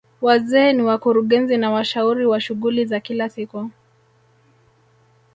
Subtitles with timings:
[0.21, 3.71] Wazee ni wakurugenzi na washauri wa shughuli za kila siku